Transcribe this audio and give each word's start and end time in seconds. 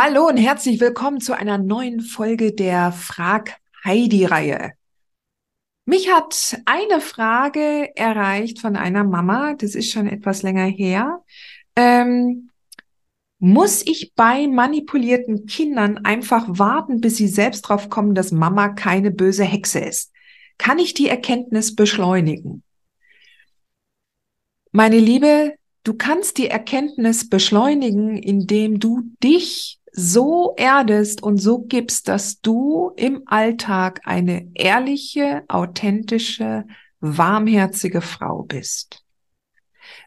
Hallo 0.00 0.28
und 0.28 0.36
herzlich 0.36 0.78
willkommen 0.78 1.20
zu 1.20 1.36
einer 1.36 1.58
neuen 1.58 2.00
Folge 2.00 2.52
der 2.52 2.92
Frag 2.92 3.56
Heidi-Reihe. 3.84 4.74
Mich 5.86 6.08
hat 6.08 6.62
eine 6.66 7.00
Frage 7.00 7.90
erreicht 7.96 8.60
von 8.60 8.76
einer 8.76 9.02
Mama, 9.02 9.54
das 9.54 9.74
ist 9.74 9.90
schon 9.90 10.06
etwas 10.06 10.42
länger 10.42 10.66
her. 10.66 11.24
Ähm, 11.74 12.50
muss 13.40 13.84
ich 13.84 14.12
bei 14.14 14.46
manipulierten 14.46 15.46
Kindern 15.46 15.98
einfach 15.98 16.46
warten, 16.46 17.00
bis 17.00 17.16
sie 17.16 17.26
selbst 17.26 17.62
drauf 17.62 17.90
kommen, 17.90 18.14
dass 18.14 18.30
Mama 18.30 18.68
keine 18.68 19.10
böse 19.10 19.42
Hexe 19.42 19.80
ist? 19.80 20.12
Kann 20.58 20.78
ich 20.78 20.94
die 20.94 21.08
Erkenntnis 21.08 21.74
beschleunigen? 21.74 22.62
Meine 24.70 25.00
Liebe, 25.00 25.56
du 25.82 25.94
kannst 25.94 26.38
die 26.38 26.46
Erkenntnis 26.46 27.28
beschleunigen, 27.28 28.16
indem 28.16 28.78
du 28.78 29.02
dich 29.24 29.77
so 29.98 30.54
erdest 30.56 31.24
und 31.24 31.38
so 31.38 31.58
gibst, 31.58 32.06
dass 32.06 32.40
du 32.40 32.92
im 32.96 33.22
Alltag 33.26 34.00
eine 34.04 34.48
ehrliche, 34.54 35.42
authentische, 35.48 36.66
warmherzige 37.00 38.00
Frau 38.00 38.44
bist. 38.44 39.04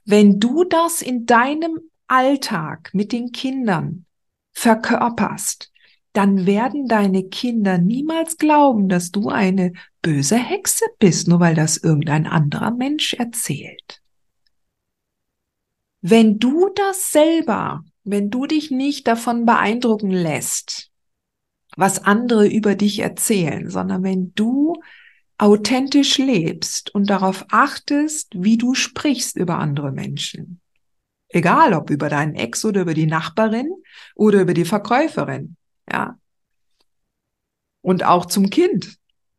Wenn 0.05 0.39
du 0.39 0.63
das 0.63 1.01
in 1.01 1.25
deinem 1.25 1.77
Alltag 2.07 2.91
mit 2.93 3.11
den 3.11 3.33
Kindern 3.33 4.05
verkörperst, 4.53 5.73
dann 6.13 6.45
werden 6.45 6.87
deine 6.87 7.23
Kinder 7.23 7.77
niemals 7.77 8.37
glauben, 8.37 8.87
dass 8.87 9.11
du 9.11 9.27
eine 9.27 9.73
böse 10.01 10.37
Hexe 10.37 10.85
bist, 10.99 11.27
nur 11.27 11.41
weil 11.41 11.55
das 11.55 11.75
irgendein 11.75 12.27
anderer 12.27 12.71
Mensch 12.71 13.13
erzählt. 13.13 14.01
Wenn 15.99 16.39
du 16.39 16.69
das 16.75 17.11
selber 17.11 17.83
wenn 18.03 18.29
du 18.29 18.45
dich 18.45 18.71
nicht 18.71 19.07
davon 19.07 19.45
beeindrucken 19.45 20.11
lässt, 20.11 20.89
was 21.75 22.03
andere 22.03 22.47
über 22.47 22.75
dich 22.75 22.99
erzählen, 22.99 23.69
sondern 23.69 24.03
wenn 24.03 24.33
du 24.35 24.81
authentisch 25.37 26.17
lebst 26.17 26.93
und 26.93 27.09
darauf 27.09 27.45
achtest, 27.49 28.33
wie 28.35 28.57
du 28.57 28.75
sprichst 28.75 29.37
über 29.37 29.57
andere 29.57 29.91
Menschen. 29.91 30.61
Egal 31.29 31.73
ob 31.73 31.89
über 31.89 32.09
deinen 32.09 32.35
Ex 32.35 32.65
oder 32.65 32.81
über 32.81 32.93
die 32.93 33.07
Nachbarin 33.07 33.71
oder 34.15 34.41
über 34.41 34.53
die 34.53 34.65
Verkäuferin, 34.65 35.55
ja. 35.91 36.17
Und 37.81 38.03
auch 38.03 38.27
zum 38.27 38.49
Kind, 38.49 38.97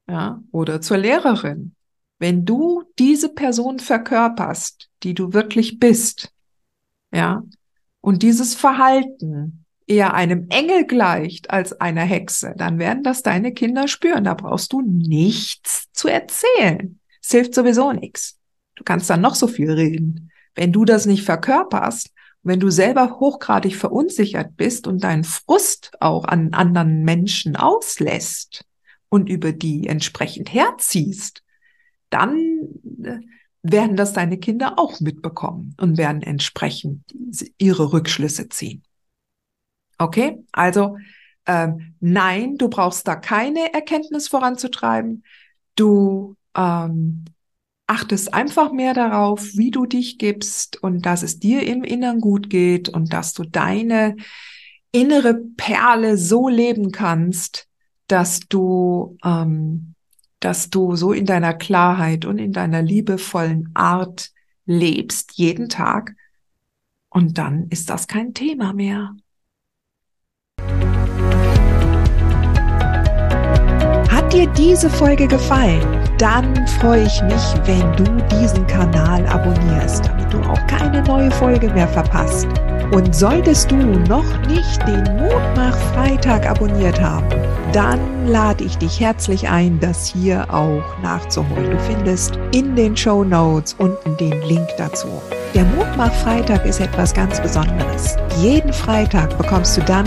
ja, 0.08 0.42
oder 0.50 0.80
zur 0.80 0.98
Lehrerin. 0.98 1.76
Wenn 2.18 2.44
du 2.44 2.84
diese 2.98 3.28
Person 3.28 3.78
verkörperst, 3.78 4.88
die 5.02 5.14
du 5.14 5.32
wirklich 5.32 5.78
bist, 5.78 6.32
ja, 7.12 7.44
und 8.02 8.22
dieses 8.22 8.54
Verhalten 8.54 9.64
eher 9.86 10.12
einem 10.12 10.48
Engel 10.50 10.84
gleicht 10.84 11.50
als 11.50 11.80
einer 11.80 12.02
Hexe, 12.02 12.54
dann 12.56 12.78
werden 12.78 13.02
das 13.02 13.22
deine 13.22 13.52
Kinder 13.52 13.88
spüren. 13.88 14.24
Da 14.24 14.34
brauchst 14.34 14.72
du 14.72 14.82
nichts 14.82 15.90
zu 15.92 16.08
erzählen. 16.08 16.98
Es 17.22 17.30
hilft 17.30 17.54
sowieso 17.54 17.92
nichts. 17.92 18.38
Du 18.74 18.84
kannst 18.84 19.08
dann 19.08 19.20
noch 19.20 19.36
so 19.36 19.46
viel 19.46 19.70
reden. 19.70 20.30
Wenn 20.54 20.72
du 20.72 20.84
das 20.84 21.06
nicht 21.06 21.24
verkörperst, 21.24 22.10
wenn 22.42 22.58
du 22.58 22.70
selber 22.70 23.20
hochgradig 23.20 23.76
verunsichert 23.76 24.56
bist 24.56 24.88
und 24.88 25.04
deinen 25.04 25.24
Frust 25.24 25.92
auch 26.00 26.24
an 26.24 26.52
anderen 26.54 27.04
Menschen 27.04 27.54
auslässt 27.54 28.64
und 29.08 29.28
über 29.28 29.52
die 29.52 29.86
entsprechend 29.86 30.52
herziehst, 30.52 31.42
dann 32.10 32.66
äh, 33.04 33.20
werden 33.62 33.96
das 33.96 34.12
deine 34.12 34.38
Kinder 34.38 34.78
auch 34.78 35.00
mitbekommen 35.00 35.74
und 35.80 35.96
werden 35.96 36.22
entsprechend 36.22 37.02
ihre 37.58 37.92
Rückschlüsse 37.92 38.48
ziehen. 38.48 38.82
Okay, 39.98 40.44
also 40.52 40.96
ähm, 41.46 41.94
nein, 42.00 42.56
du 42.56 42.68
brauchst 42.68 43.06
da 43.06 43.16
keine 43.16 43.72
Erkenntnis 43.72 44.28
voranzutreiben. 44.28 45.24
Du 45.76 46.36
ähm, 46.56 47.24
achtest 47.86 48.34
einfach 48.34 48.72
mehr 48.72 48.94
darauf, 48.94 49.44
wie 49.54 49.70
du 49.70 49.86
dich 49.86 50.18
gibst 50.18 50.82
und 50.82 51.06
dass 51.06 51.22
es 51.22 51.38
dir 51.38 51.66
im 51.66 51.84
Innern 51.84 52.20
gut 52.20 52.50
geht 52.50 52.88
und 52.88 53.12
dass 53.12 53.32
du 53.32 53.44
deine 53.44 54.16
innere 54.92 55.34
Perle 55.56 56.16
so 56.16 56.48
leben 56.48 56.92
kannst, 56.92 57.68
dass 58.08 58.40
du 58.40 59.16
ähm, 59.24 59.94
dass 60.44 60.70
du 60.70 60.96
so 60.96 61.12
in 61.12 61.26
deiner 61.26 61.54
Klarheit 61.54 62.24
und 62.24 62.38
in 62.38 62.52
deiner 62.52 62.82
liebevollen 62.82 63.70
Art 63.74 64.30
lebst, 64.66 65.32
jeden 65.34 65.68
Tag. 65.68 66.14
Und 67.08 67.38
dann 67.38 67.68
ist 67.68 67.90
das 67.90 68.06
kein 68.06 68.34
Thema 68.34 68.72
mehr. 68.72 69.14
Hat 74.10 74.32
dir 74.32 74.46
diese 74.48 74.88
Folge 74.88 75.28
gefallen? 75.28 75.82
Dann 76.18 76.66
freue 76.66 77.04
ich 77.04 77.22
mich, 77.22 77.66
wenn 77.66 77.92
du 77.96 78.38
diesen 78.40 78.66
Kanal 78.66 79.26
abonnierst, 79.26 80.06
damit 80.06 80.32
du 80.32 80.40
auch 80.40 80.66
keine 80.66 81.02
neue 81.02 81.30
Folge 81.32 81.68
mehr 81.72 81.88
verpasst. 81.88 82.48
Und 82.92 83.14
solltest 83.14 83.70
du 83.70 83.76
noch 83.76 84.46
nicht 84.48 84.86
den 84.86 85.02
Mutmach 85.16 85.76
Freitag 85.94 86.46
abonniert 86.46 87.00
haben, 87.00 87.26
dann 87.72 88.26
lade 88.26 88.64
ich 88.64 88.76
dich 88.76 89.00
herzlich 89.00 89.48
ein, 89.48 89.80
das 89.80 90.06
hier 90.06 90.46
auch 90.52 90.84
nachzuholen. 91.02 91.70
Du 91.70 91.78
findest 91.78 92.38
in 92.54 92.76
den 92.76 92.94
Show 92.94 93.24
Notes 93.24 93.74
unten 93.78 94.14
den 94.18 94.42
Link 94.42 94.68
dazu. 94.76 95.08
Der 95.54 95.64
Mutmach 95.64 96.12
Freitag 96.12 96.66
ist 96.66 96.80
etwas 96.80 97.14
ganz 97.14 97.40
Besonderes. 97.40 98.16
Jeden 98.42 98.74
Freitag 98.74 99.38
bekommst 99.38 99.78
du 99.78 99.80
dann 99.82 100.06